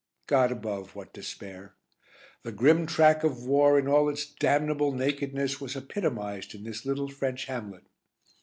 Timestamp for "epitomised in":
5.75-6.63